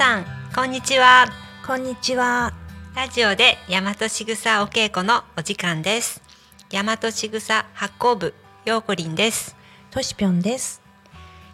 [0.00, 1.26] さんこんにちは。
[1.66, 2.54] こんにちは。
[2.96, 6.22] ラジオで大和しぐさお稽古のお時間です。
[6.70, 8.32] 大和しぐさ発行部
[8.64, 9.54] ようこりんです。
[9.90, 10.80] としぴょんです。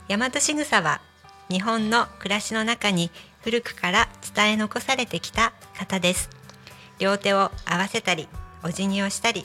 [0.08, 1.00] 大和しぐさは
[1.50, 3.10] 日本の暮らしの中に
[3.42, 6.30] 古くから伝え残されてきた方です。
[7.00, 8.28] 両手を合わせたり
[8.62, 9.44] お辞儀をしたり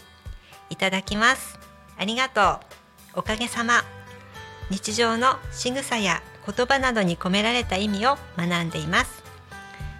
[0.69, 1.57] いただきます。
[1.97, 2.59] ありがと
[3.15, 3.21] う。
[3.21, 3.81] おかげさま。
[4.69, 9.23] 日常の仕草や言葉などに込められた意味を学んでいます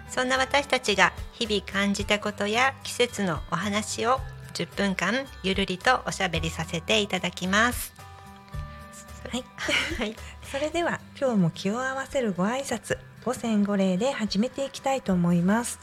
[0.08, 4.20] そんな私たちが日々感じたことや季節のお話を
[4.54, 7.94] 10分間ゆるりとおしゃべりさせていただきます
[9.30, 9.44] はい。
[9.98, 10.16] はい
[10.52, 15.80] それでは今日も気を合わせるご挨拶、五千五礼で始めていきたいと思います。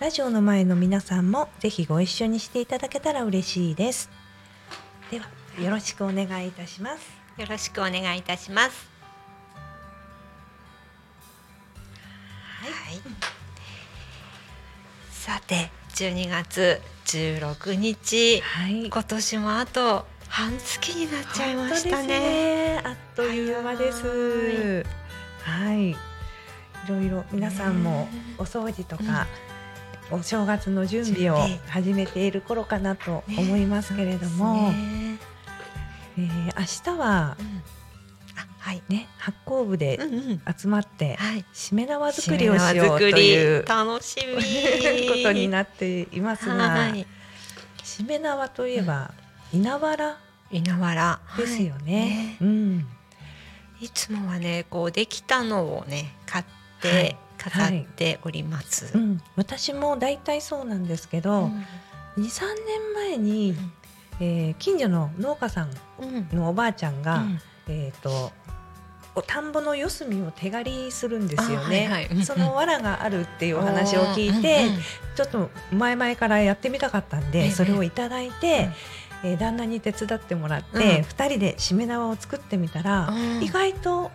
[0.00, 4.10] ラジオの前の皆さんもぜひご一緒にしていただけたら嬉しいです。
[5.12, 5.28] では
[5.62, 7.06] よろしくお願いいたします。
[7.36, 8.99] よろしくお願いいたします。
[15.10, 18.86] さて、12月16日、はい。
[18.86, 22.06] 今年もあと半月になっちゃいましたね。
[22.06, 22.80] ね。
[22.84, 24.84] あっという間です。
[25.42, 25.90] はい。
[25.90, 25.96] い
[26.88, 29.26] ろいろ皆さんもお掃除とか、
[30.10, 31.38] お正月の準備を
[31.68, 35.18] 始めている頃かなと思いますけれども、ね
[36.18, 37.62] えー明日はうん。
[38.88, 40.42] ね発行部でうんうん。
[40.56, 41.44] 集まってはい。
[41.52, 45.08] しめ縄作りをしようという楽しみ。
[45.08, 47.06] ことになっていますが、はい。
[47.82, 49.12] しめ縄といえば
[49.52, 50.18] 稲わら？
[50.50, 51.20] 稲わら。
[51.36, 52.36] ですよね。
[52.40, 52.86] うん、
[53.80, 56.50] いつもはね、こうできたのをね買っは
[56.88, 56.92] い。
[57.10, 58.90] て飾っております。
[58.96, 61.64] うん、私も大体そうなんですけど、うん。
[62.16, 63.54] 二三年前に、
[64.20, 65.70] えー近所の農家さん
[66.00, 66.28] うん。
[66.36, 67.40] のおばあちゃんが、うん。
[67.68, 68.32] えっ、と
[69.14, 71.88] お田んぼの四隅を手刈りするんですよね。
[71.88, 72.12] あはいはい。
[72.12, 72.18] うん。
[72.18, 74.80] うんその藁があるっていうお話を聞いて、うんうん
[75.16, 77.30] ちょっと前々からやってみたかったんええ。
[77.32, 78.70] でそれをいただいて、
[79.22, 81.02] えー旦那に手伝ってもらって、うん。
[81.02, 84.10] 二人でしめ縄を作ってみたら、うん意外と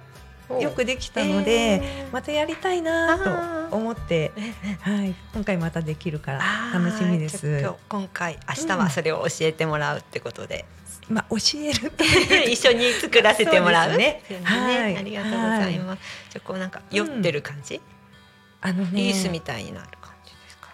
[0.49, 0.61] お。
[0.61, 2.13] よくできたので、えー。
[2.13, 4.53] またやりたいなと思って、え
[4.85, 6.41] えはい、今回またできるから
[6.73, 7.63] 楽しみです。
[7.89, 10.65] 今回明日はそれを教えてもらうってことで、
[11.09, 11.91] まあ教える。
[11.91, 12.03] と
[12.49, 13.95] 一緒に作らせてもらう。
[13.97, 14.97] ねですよはい。
[14.97, 16.01] ありがとうございます。
[16.31, 17.79] じゃあこうなんか酔ってる感じ、
[18.61, 18.89] あのね。
[19.01, 20.69] リースみたいになる感じですか？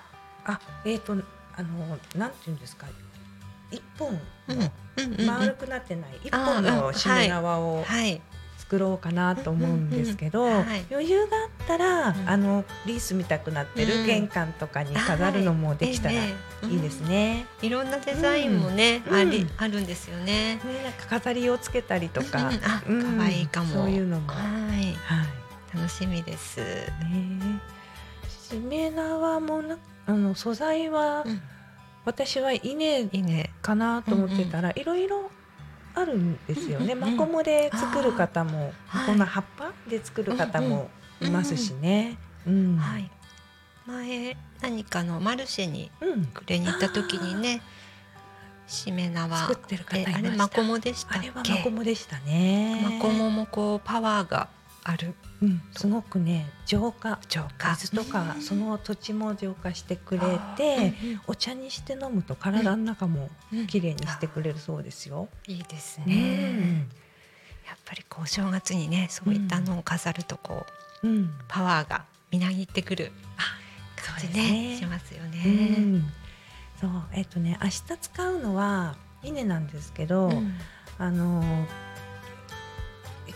[0.45, 1.13] あえっ、と
[1.55, 2.87] あのなんていうんですか？
[3.71, 4.19] 一本
[5.25, 6.19] 丸くなってない。
[6.23, 8.21] 一あー本うんのしめ縄をはい。
[8.71, 10.63] 作ろうかなと思うんですけど、うんうんうん。
[10.63, 10.85] はい。
[10.89, 12.29] 余裕があったら、うん。
[12.29, 13.89] あのリース見たくなってうん。
[13.89, 16.17] る玄関とかに飾るのもできたらい。
[16.29, 16.33] え
[16.63, 17.47] えいですね。
[17.61, 19.13] いろんなデザインもね、うん。
[19.13, 19.49] ありうん。
[19.57, 20.55] あるんですよね。
[20.55, 22.49] ねなんか飾りをつけたりとか、
[22.87, 23.73] うん可愛いかも。
[23.73, 24.41] そういうのも、はは
[24.77, 24.91] い。
[24.91, 24.95] い。
[25.75, 26.61] 楽しみです。
[26.61, 27.61] ね。
[28.29, 31.41] しめ縄もなあの素材は、うん。
[32.05, 33.49] 私は稲いいね。
[33.61, 35.29] かなと思ってたら、いろいろ
[35.93, 36.95] あるんですよね。
[36.95, 38.73] マコモで作る方も、
[39.05, 40.89] こんな葉っぱで作る方も
[41.21, 42.17] いますしね。
[42.47, 43.11] うんはい。
[43.85, 46.25] 前何かのマルシェにうん。
[46.25, 47.61] くれに行った時にね、
[48.67, 51.69] しめ縄作ってる方あれマコモでしたっあれはマコけ？
[51.69, 52.81] モでしたね。
[52.83, 54.47] マコモもこうパワーが
[54.83, 55.13] ある。
[55.41, 57.75] うん、すごくね浄化浄化。
[57.75, 61.21] 水とかその土地も浄化してくれうんてうん。
[61.27, 63.67] お茶にして飲むと体の中もうん。
[63.67, 65.29] きれいにしてくれるそうですよ。
[65.47, 66.15] いいですうね。
[66.53, 66.79] ん
[67.67, 70.65] やっぱりこう正月にねそういったのを飾るとこ
[71.03, 71.31] ううん。
[71.47, 73.11] パワーがみなぎってくる
[73.95, 74.69] 感じそうですね。
[74.69, 75.43] ねしますようね。
[75.43, 76.11] ん。
[76.79, 80.53] そうえっとね明日使うのは稲なんですけど、うん。
[80.97, 81.43] あの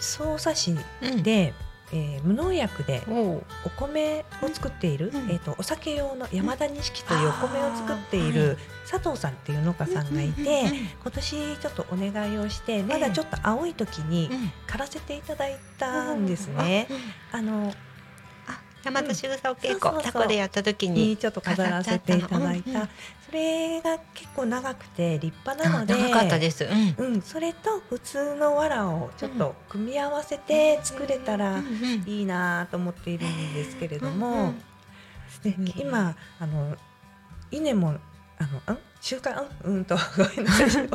[0.05, 1.23] 匝瑳市うん。
[1.23, 1.53] で、
[1.91, 3.43] えー無農薬でお
[3.77, 5.31] 米を作っている、うん。
[5.31, 8.57] えっとお酒用の山田錦というお米を作っている
[8.89, 10.63] 佐藤さんっていう農家さんがいて、
[11.01, 14.51] 今年ちょっとお願いをしてまだちょっと青い時にうん。
[14.67, 16.87] 刈らせていただいたんですね。
[16.89, 16.97] うん。
[17.39, 17.73] あの
[18.85, 22.87] 山田仕草お稽古タコでやった時ににちょっと飾らせていただいた、
[23.25, 26.65] それが結構長くて立派なので長かったです。
[26.99, 27.13] うん。
[27.15, 31.63] うん、それと普通の藁をちょっと組み合わせて作れたら
[32.05, 34.53] いいなと思っているんですけれども、
[35.43, 36.77] で今あの
[37.49, 37.95] 稲も
[38.37, 38.79] あのん？
[39.05, 39.95] 収穫うんうんと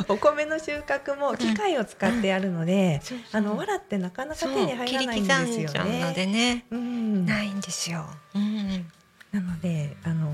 [0.09, 3.41] お米の収穫も機械を使ってやるので、そうそう。
[3.41, 5.83] あの藁ってなかなか手に入らないんですよ。
[5.85, 6.11] ね。
[6.13, 8.05] でね、うん、ないんですよ。
[8.35, 8.85] うん。
[9.31, 10.29] なのであの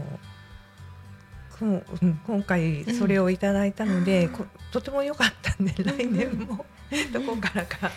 [1.59, 4.27] こううん今回それをいただいたので、
[4.71, 6.65] とても良かったんで来年も。
[7.13, 7.77] どこからか。
[7.81, 7.91] やっ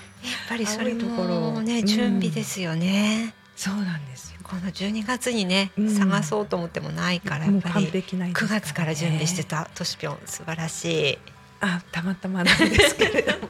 [0.47, 1.87] ぱりそれところもねうん。
[1.87, 3.33] 準備ですよね。
[3.61, 4.41] そうなんですよ。
[4.43, 5.91] この12月にね、うん。
[5.91, 11.19] 探そうと思ってもないからやっぱり璧ないです9月から準備してねたトシピョン素晴らしい。
[11.61, 13.49] あたまたまなんですけれども。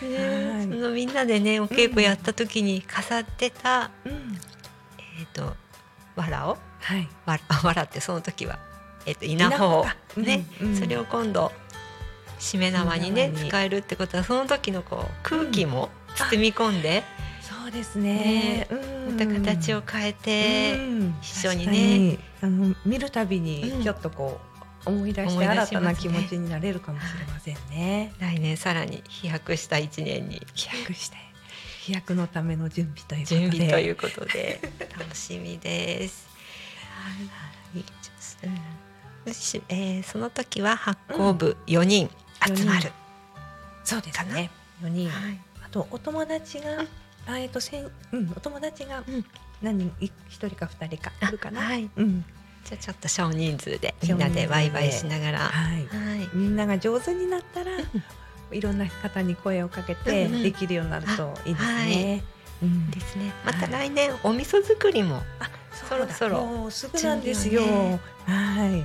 [0.00, 0.62] ねはい。
[0.62, 4.40] そのみんなでねお稽古やった時に飾ってた、うん。
[5.20, 5.54] えっ、と
[6.16, 6.56] 藁を？
[6.80, 7.06] はい。
[7.26, 8.58] わ藁ってその時は
[9.04, 9.84] えっ、と稲穂
[10.16, 10.76] ね、うんうん。
[10.78, 11.52] それを今度
[12.38, 17.04] しめ縄にね使えるってことはその時のこう空気も包み込んで、
[17.66, 18.68] そうですね。
[18.70, 19.18] うん。
[19.18, 21.14] また形を変えて、うん。
[21.20, 22.18] 一緒にね。
[22.40, 23.42] あの見るたびうん。
[23.42, 24.38] にちょっとこ
[24.84, 28.12] う思い出して新たな気持ちになれるかもしれませんね。
[28.20, 30.46] 来年さらに飛躍した一年に。
[30.54, 31.16] 飛躍して
[31.80, 33.48] 飛躍のための準備ということで。
[33.48, 34.60] 準備ということで。
[34.96, 36.28] 楽しみです。
[37.02, 37.84] はい、
[39.26, 39.34] うん。
[39.34, 42.08] しえーその時は発行部4人
[42.46, 42.92] 集まる。
[43.82, 44.52] そうですね。
[44.80, 45.10] 四人。
[45.10, 45.40] はい。
[45.64, 46.88] あとお友達が、うん
[47.26, 49.24] あえっとせんうんお友達がうん
[49.62, 51.60] 何人い一人か二人かいるかな？
[51.60, 52.24] はいうん
[52.64, 55.38] じゃあちょっと少人数でみんなでワイワイしながら。
[55.38, 56.24] ははい。
[56.24, 56.28] い。
[56.34, 57.70] みんなが上手になったら、
[58.50, 62.24] いろんな方に声をかけてうんうんできるようになるといいですね。
[62.60, 63.32] うんですね。
[63.44, 65.22] また来年お味噌作りも。
[65.38, 65.48] あ
[65.88, 67.62] そろそろもうすぐなんですよ。
[67.62, 68.84] 準備をはい。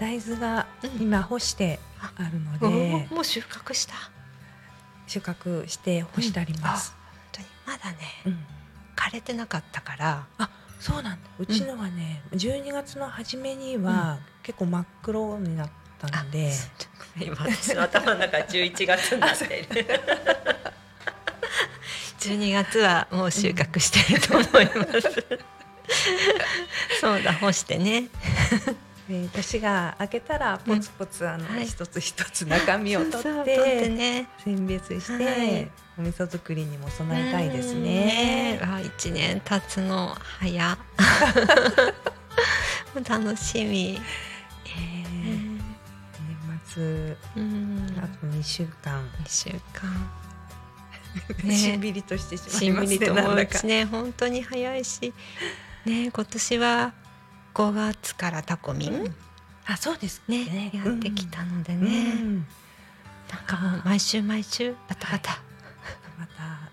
[0.00, 3.92] 大豆がうん今干してあるのおで、ーもう収穫した？
[3.94, 4.10] 本
[5.08, 6.94] 収穫して干してあります。
[7.68, 8.38] まだねうん。
[8.96, 10.26] 枯れてなかったから。
[10.38, 10.50] あ、
[10.80, 11.28] そうなんだ。
[11.38, 16.50] うちのはね、12月の初めには結構真っ黒になったので、
[17.20, 19.86] 今私の頭の中11月になっている
[22.18, 25.24] 12月はもう収穫してると思います、
[27.00, 28.08] そうだ干してね
[29.08, 31.66] で年が明けたらポツポツあのはい。
[31.66, 34.28] 一つ一つ中身を 取ってね。
[34.44, 35.70] 選別して、はい。
[35.98, 38.60] お味噌作りにも備えたいですね。
[38.62, 38.74] うん。
[38.74, 40.78] あ一年経つの早。
[43.08, 44.00] 楽しみ、
[44.66, 47.96] えー年末うん。
[47.98, 50.10] あと2週間、2週間。
[51.44, 51.54] ね。
[51.54, 52.86] しんびりとしてしましいますね。
[52.86, 55.14] んみりとね本当に早いし。
[55.86, 56.92] ね今年は
[57.54, 59.14] 5月からタコミン、
[59.66, 60.70] あ、そうですね。
[60.72, 61.84] やってきたのでうん。
[61.84, 62.34] ね、うん。
[62.36, 65.38] なんかもう毎週毎週バタバタ、
[66.18, 66.70] また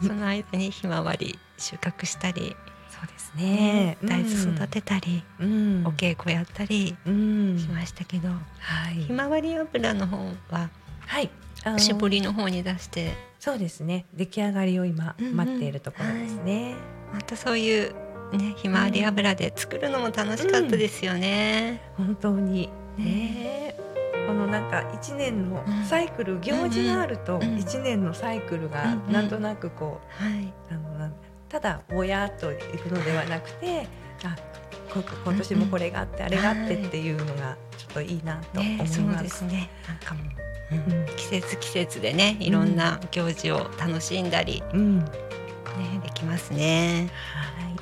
[0.06, 2.56] その間にひまわり収穫したり、
[2.88, 3.98] そうですね。
[4.02, 8.94] 大豆育てたり、うん、お稽古やったりうん、しましたけど、はい。
[9.04, 10.16] ひまわり油の方
[10.50, 10.70] は
[11.06, 11.30] はい。
[11.78, 13.14] 絞りの方に出して。
[13.38, 14.06] そうですね。
[14.14, 15.36] 出来上がりを今うんうん。
[15.36, 16.74] 待っているところですね。
[17.12, 17.94] またそういう
[18.32, 21.80] ねひまわり油で作るのも楽しかったですよね。
[21.96, 22.68] 本当に
[22.98, 23.76] ねね。
[24.26, 31.10] このなんか一年のうんサイクル、行事があるとうん一年のサイクルがうんうんなんとなくこはい、うあの
[31.48, 33.86] ただぼやっといくのではなくて、
[34.24, 34.34] あ
[34.92, 39.22] こ今年もこれがあってあれがあってっていうのがちょっといいなと思いねそうま。
[39.22, 39.70] ですすね。
[39.86, 40.24] なんかもう、
[40.74, 44.98] うん季節季節でねいろんな行事を楽しんだり、うん。
[45.00, 45.04] ね
[46.02, 47.10] できますね。
[47.34, 47.73] はい。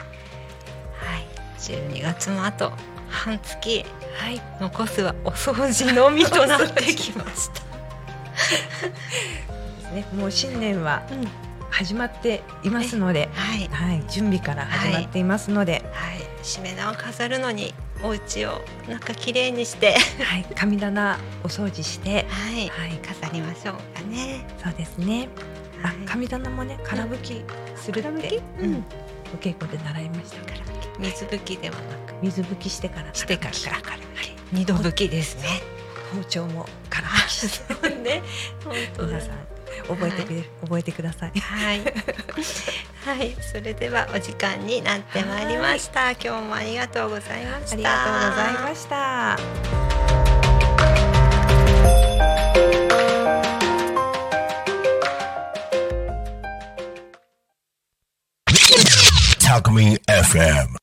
[1.71, 2.73] はい、12月もあと
[3.09, 4.40] 半月はい。
[4.61, 7.62] 残すはお掃除のみとなってきました。
[9.95, 10.07] ね。
[10.14, 11.28] もう新年はうん、
[11.71, 24.45] 始まっていますので、はい、はい、準備から始まっていますので、はい、しめ縄を飾るのにお家をなんか綺麗にして、はい、神棚お掃除して、はい、はい、飾りましょうかね。
[24.62, 25.28] そうですね。
[25.83, 27.45] あはい、神棚もね、空拭き
[27.76, 28.85] するって、うん
[29.35, 30.45] お稽古で習いました。
[30.45, 33.99] から水拭きではなく水拭きしてからしてから空拭きから
[34.52, 35.49] 二度拭きですね。
[36.14, 38.23] 包丁も空拭きして、ね、
[38.62, 39.52] 本当だ皆さん
[39.88, 41.40] 覚えてくれ、覚えてください。
[41.40, 41.80] はい。
[43.04, 46.12] はい、それではお時間になってまいりました。
[46.12, 47.75] 今日もありがとうございました。
[47.75, 50.02] ありがとうございました。
[58.52, 60.82] you Talk Me FM.